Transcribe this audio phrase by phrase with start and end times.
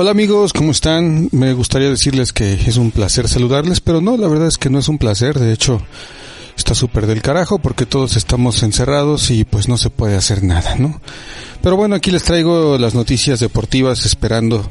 [0.00, 1.28] Hola amigos, ¿cómo están?
[1.30, 4.78] Me gustaría decirles que es un placer saludarles, pero no, la verdad es que no
[4.78, 5.82] es un placer, de hecho
[6.56, 10.76] está súper del carajo porque todos estamos encerrados y pues no se puede hacer nada,
[10.76, 11.02] ¿no?
[11.62, 14.70] Pero bueno, aquí les traigo las noticias deportivas esperando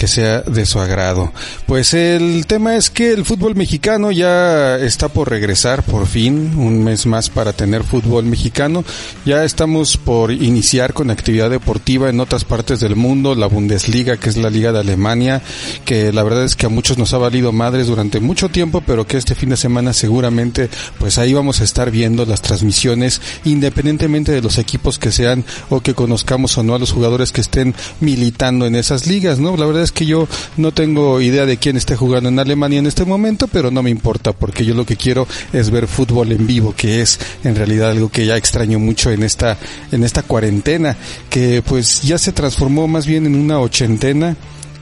[0.00, 1.30] que sea de su agrado.
[1.66, 6.82] Pues el tema es que el fútbol mexicano ya está por regresar por fin, un
[6.82, 8.82] mes más para tener fútbol mexicano.
[9.26, 14.30] Ya estamos por iniciar con actividad deportiva en otras partes del mundo, la Bundesliga, que
[14.30, 15.42] es la liga de Alemania,
[15.84, 19.06] que la verdad es que a muchos nos ha valido madres durante mucho tiempo, pero
[19.06, 24.32] que este fin de semana seguramente pues ahí vamos a estar viendo las transmisiones independientemente
[24.32, 27.74] de los equipos que sean o que conozcamos o no a los jugadores que estén
[28.00, 29.58] militando en esas ligas, ¿no?
[29.58, 32.86] La verdad es que yo no tengo idea de quién esté jugando en Alemania en
[32.86, 36.46] este momento, pero no me importa porque yo lo que quiero es ver fútbol en
[36.46, 39.58] vivo, que es en realidad algo que ya extraño mucho en esta
[39.92, 40.96] en esta cuarentena,
[41.28, 44.36] que pues ya se transformó más bien en una ochentena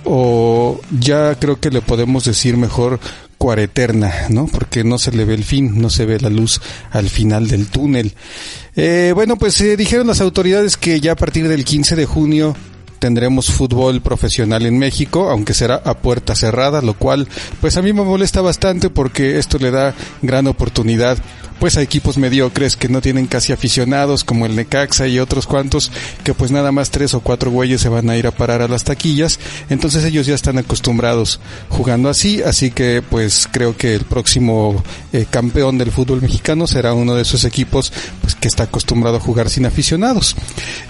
[0.05, 2.99] o ya creo que le podemos decir mejor
[3.37, 4.47] cuareterna, ¿no?
[4.47, 7.69] Porque no se le ve el fin, no se ve la luz al final del
[7.69, 8.15] túnel.
[8.75, 12.57] Eh, bueno, pues eh, dijeron las autoridades que ya a partir del 15 de junio
[12.99, 17.29] tendremos fútbol profesional en México, aunque será a puerta cerrada, lo cual
[17.61, 21.19] pues a mí me molesta bastante porque esto le da gran oportunidad
[21.59, 25.91] pues a equipos mediocres que no tienen casi aficionados como el Necaxa y otros cuantos
[26.25, 28.69] que pues nada más tres o cuatro güeyes se van a ir a parar a
[28.69, 29.39] las taquillas.
[29.69, 35.27] Entonces ellos ya están acostumbrados jugando así así que pues creo que el próximo eh,
[35.31, 39.51] campeón del fútbol mexicano será uno de esos equipos pues que está acostumbrado a jugar
[39.51, 40.37] sin aficionados.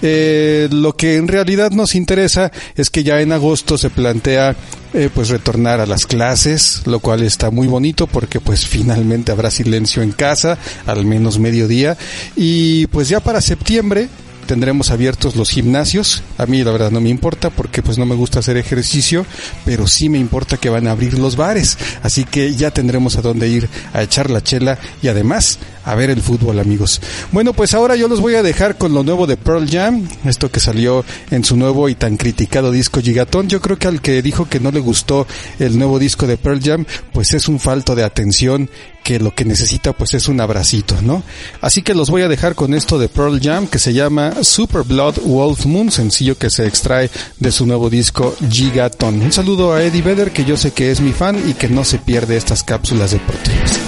[0.01, 4.55] Eh, lo que en realidad nos interesa es que ya en agosto se plantea
[4.93, 9.51] eh, pues retornar a las clases, lo cual está muy bonito porque pues finalmente habrá
[9.51, 11.97] silencio en casa, al menos mediodía,
[12.35, 14.09] y pues ya para septiembre
[14.49, 16.23] tendremos abiertos los gimnasios.
[16.39, 19.23] A mí la verdad no me importa porque pues no me gusta hacer ejercicio,
[19.63, 21.77] pero sí me importa que van a abrir los bares.
[22.01, 26.09] Así que ya tendremos a dónde ir a echar la chela y además a ver
[26.09, 26.99] el fútbol, amigos.
[27.31, 30.49] Bueno, pues ahora yo los voy a dejar con lo nuevo de Pearl Jam, esto
[30.49, 33.49] que salió en su nuevo y tan criticado disco Gigatón.
[33.49, 35.27] Yo creo que al que dijo que no le gustó
[35.59, 38.67] el nuevo disco de Pearl Jam, pues es un falto de atención
[39.09, 41.23] que lo que necesita pues es un abracito, ¿no?
[41.61, 44.83] Así que los voy a dejar con esto de Pearl Jam que se llama Super
[44.83, 47.09] Blood Wolf Moon, sencillo que se extrae
[47.39, 49.19] de su nuevo disco Gigaton.
[49.19, 51.83] Un saludo a Eddie Vedder que yo sé que es mi fan y que no
[51.85, 53.79] se pierde estas cápsulas deportivas.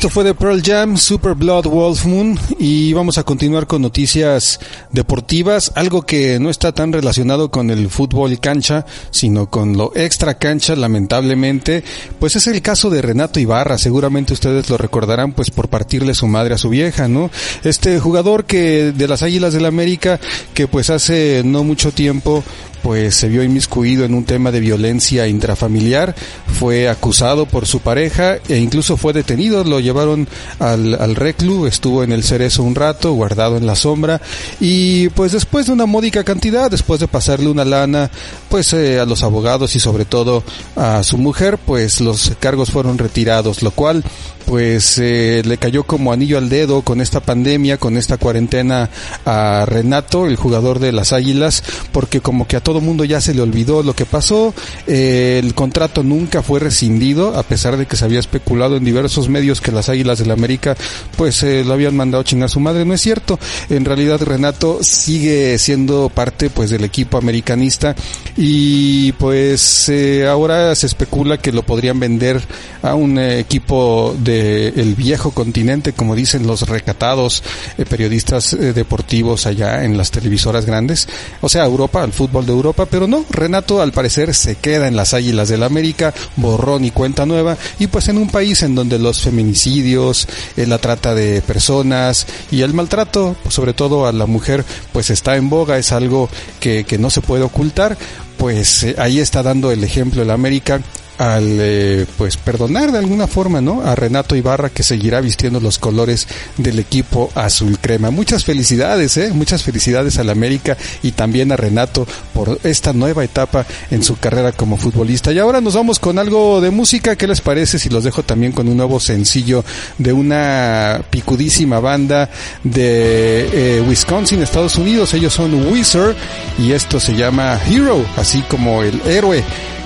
[0.00, 4.58] Esto fue de Pearl Jam, Super Blood Wolf Moon y vamos a continuar con noticias
[4.90, 10.38] deportivas, algo que no está tan relacionado con el fútbol cancha, sino con lo extra
[10.38, 11.84] cancha, lamentablemente,
[12.18, 16.26] pues es el caso de Renato Ibarra, seguramente ustedes lo recordarán pues por partirle su
[16.26, 17.30] madre a su vieja, ¿no?
[17.62, 20.18] Este jugador que de las Águilas del la América
[20.54, 22.42] que pues hace no mucho tiempo
[22.82, 26.14] pues se vio inmiscuido en un tema de violencia intrafamiliar,
[26.58, 30.28] fue acusado por su pareja e incluso fue detenido, lo llevaron
[30.58, 34.20] al, al reclu, estuvo en el cerezo un rato, guardado en la sombra
[34.60, 38.10] y pues después de una módica cantidad, después de pasarle una lana
[38.48, 40.42] pues eh, a los abogados y sobre todo
[40.76, 44.04] a su mujer, pues los cargos fueron retirados, lo cual
[44.46, 48.90] pues eh, le cayó como anillo al dedo con esta pandemia, con esta cuarentena
[49.24, 51.62] a Renato, el jugador de las Águilas,
[51.92, 54.54] porque como que a todo mundo ya se le olvidó lo que pasó,
[54.86, 59.28] eh, el contrato nunca fue rescindido, a pesar de que se había especulado en diversos
[59.28, 60.76] medios que las Águilas del la América
[61.16, 63.40] pues eh, lo habían mandado a chingar su madre, no es cierto,
[63.70, 67.96] en realidad Renato sigue siendo parte pues del equipo americanista
[68.36, 69.90] y pues
[70.28, 72.40] ahora se especula que lo podrían vender
[72.82, 77.42] a un equipo de el viejo continente, como dicen los recatados
[77.78, 81.08] eh, periodistas eh, deportivos allá en las televisoras grandes,
[81.40, 82.59] o sea, Europa, al fútbol de Europa,
[82.90, 87.26] pero no, Renato al parecer se queda en las Águilas del América, borrón y cuenta
[87.26, 92.26] nueva, y pues en un país en donde los feminicidios, eh, la trata de personas
[92.50, 96.28] y el maltrato, sobre todo a la mujer, pues está en boga, es algo
[96.60, 97.96] que, que no se puede ocultar,
[98.40, 100.80] pues ahí está dando el ejemplo el América
[101.20, 103.82] al eh, pues perdonar de alguna forma, ¿no?
[103.82, 106.26] A Renato Ibarra que seguirá vistiendo los colores
[106.56, 108.10] del equipo azul crema.
[108.10, 109.30] Muchas felicidades, ¿eh?
[109.34, 114.52] Muchas felicidades al América y también a Renato por esta nueva etapa en su carrera
[114.52, 115.30] como futbolista.
[115.30, 117.16] Y ahora nos vamos con algo de música.
[117.16, 119.62] ¿Qué les parece si los dejo también con un nuevo sencillo
[119.98, 122.30] de una picudísima banda
[122.64, 125.12] de eh, Wisconsin, Estados Unidos?
[125.12, 126.16] Ellos son Wizard
[126.58, 128.02] y esto se llama Hero,
[128.48, 129.42] como el héroe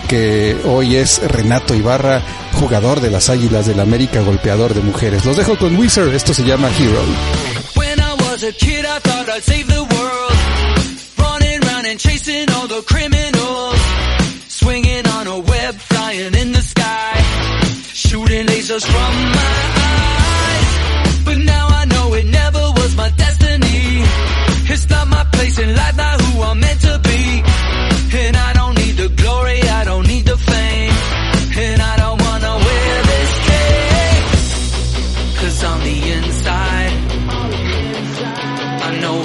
[0.09, 2.23] que hoy es Renato Ibarra,
[2.53, 5.25] jugador de las Águilas del América, golpeador de mujeres.
[5.25, 7.03] Los dejo con Wizard, esto se llama Hero.
[11.17, 13.81] Running around and chasing all the criminals.
[14.49, 17.23] Swinging on a web, flying in the sky.
[17.95, 19.74] Shooting lasers from my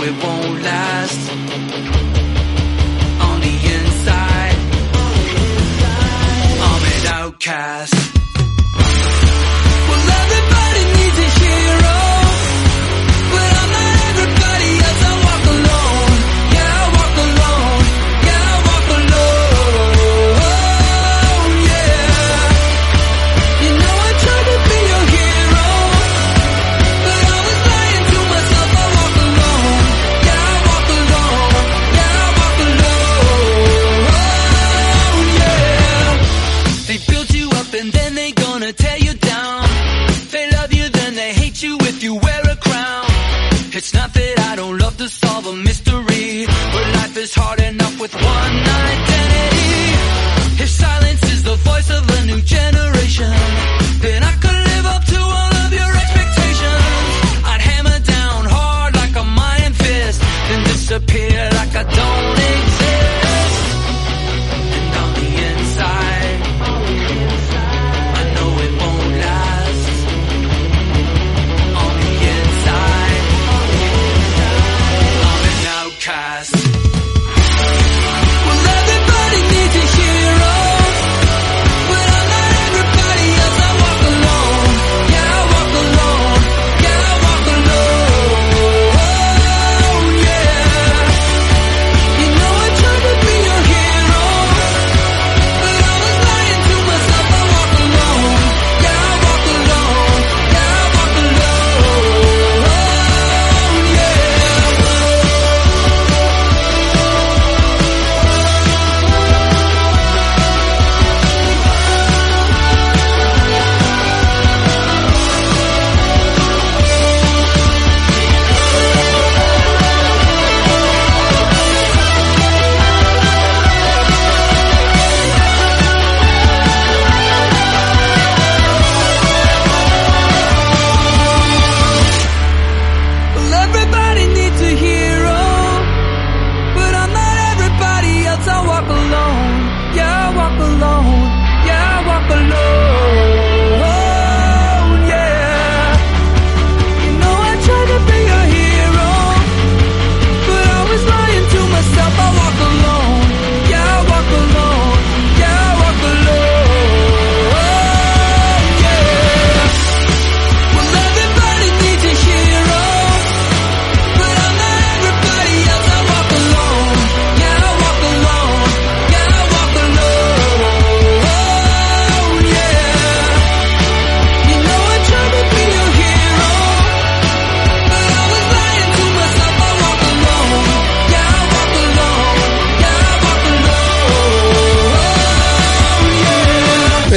[0.02, 1.32] it won't last.
[3.22, 4.58] On the inside,
[6.62, 8.19] I'm an outcast.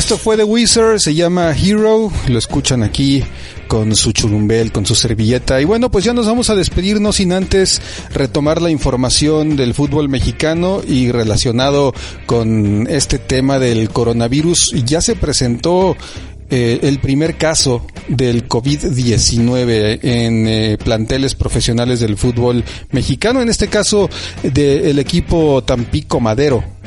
[0.03, 3.23] Esto fue The Wizard, se llama Hero, lo escuchan aquí
[3.69, 5.61] con su churumbel, con su servilleta.
[5.61, 7.81] Y bueno, pues ya nos vamos a despedirnos sin antes
[8.13, 11.95] retomar la información del fútbol mexicano y relacionado
[12.27, 14.73] con este tema del coronavirus.
[14.85, 15.97] Ya se presentó
[16.51, 23.69] eh, el primer caso del COVID-19 en eh, planteles profesionales del fútbol mexicano, en este
[23.69, 24.11] caso
[24.43, 26.82] del equipo Tampico Madero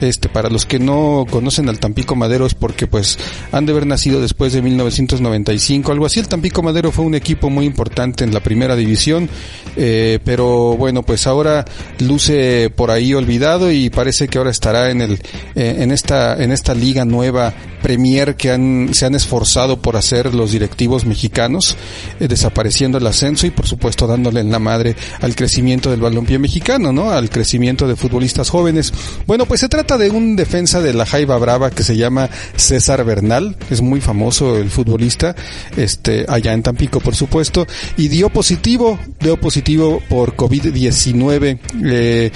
[0.00, 3.18] este, para los que no conocen al Tampico Madero es porque pues
[3.52, 6.20] han de haber nacido después de 1995, algo así.
[6.20, 9.28] El Tampico Madero fue un equipo muy importante en la primera división,
[9.76, 11.64] eh, pero bueno, pues ahora
[11.98, 15.12] luce por ahí olvidado y parece que ahora estará en el,
[15.54, 20.34] eh, en esta, en esta liga nueva Premier que han, se han esforzado por hacer
[20.34, 21.76] los directivos mexicanos,
[22.18, 26.38] eh, desapareciendo el ascenso y por supuesto dándole en la madre al crecimiento del balompié
[26.38, 27.10] mexicano, ¿no?
[27.10, 28.92] Al crecimiento de futbolistas jóvenes.
[29.26, 33.04] Bueno, pues se trata de un defensa de la Jaiba Brava que se llama César
[33.04, 35.34] Bernal, es muy famoso el futbolista,
[35.76, 41.58] este, allá en Tampico por supuesto, y dio positivo, dio positivo por COVID-19.
[41.84, 42.30] Eh,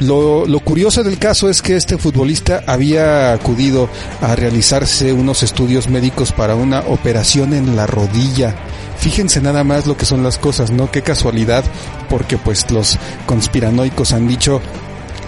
[0.00, 3.88] lo, lo, curioso del caso es que este futbolista había acudido
[4.20, 8.54] a realizarse unos estudios médicos para una operación en la rodilla.
[8.98, 10.90] Fíjense nada más lo que son las cosas, ¿no?
[10.90, 11.64] Qué casualidad,
[12.08, 14.60] porque pues los conspiranoicos han dicho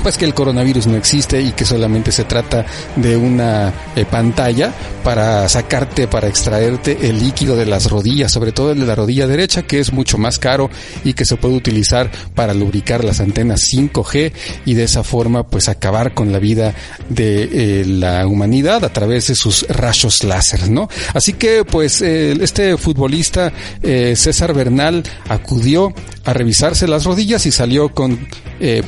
[0.00, 2.64] pues que el coronavirus no existe y que solamente se trata
[2.96, 4.72] de una eh, pantalla
[5.04, 9.26] para sacarte, para extraerte el líquido de las rodillas, sobre todo el de la rodilla
[9.26, 10.70] derecha, que es mucho más caro
[11.04, 14.32] y que se puede utilizar para lubricar las antenas 5G
[14.66, 16.74] y de esa forma pues acabar con la vida
[17.08, 20.88] de eh, la humanidad a través de sus rayos láser, ¿no?
[21.14, 23.52] Así que pues eh, este futbolista
[23.82, 25.92] César Bernal acudió
[26.24, 28.28] a revisarse las rodillas y salió con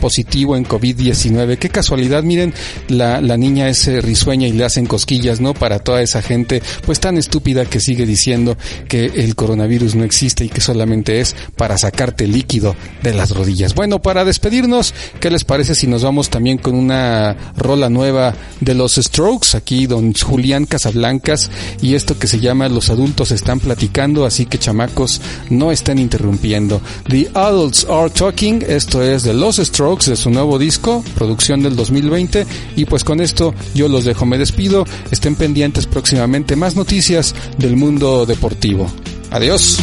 [0.00, 2.55] positivo en COVID 19 Qué casualidad, miren,
[2.89, 5.55] la, la niña es eh, risueña y le hacen cosquillas, ¿no?
[5.55, 8.57] Para toda esa gente, pues tan estúpida que sigue diciendo
[8.89, 13.75] que el coronavirus no existe y que solamente es para sacarte líquido de las rodillas.
[13.75, 18.75] Bueno, para despedirnos, ¿qué les parece si nos vamos también con una rola nueva de
[18.75, 19.57] los Strokes?
[19.57, 24.59] Aquí don Julián Casablancas y esto que se llama Los adultos están platicando, así que
[24.59, 26.81] chamacos no están interrumpiendo.
[27.09, 31.77] The Adults Are Talking, esto es de los Strokes de su nuevo disco producción del
[31.77, 32.47] 2020.
[32.77, 34.85] Y pues con esto yo los dejo, me despido.
[35.11, 38.91] Estén pendientes próximamente más noticias del mundo deportivo.
[39.31, 39.79] Adiós.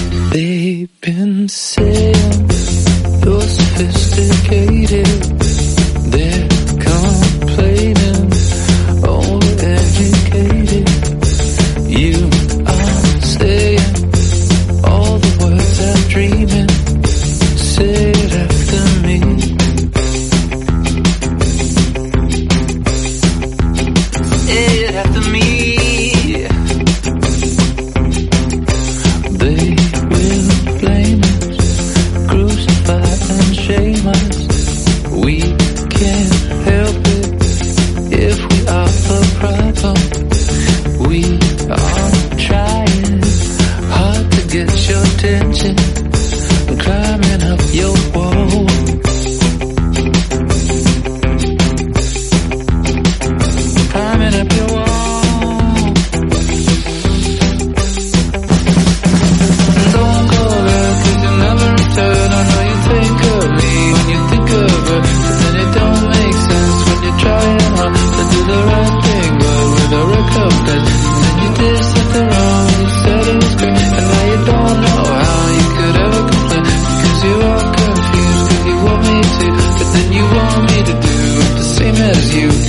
[80.20, 81.18] you want me to do?
[81.60, 82.69] The same as you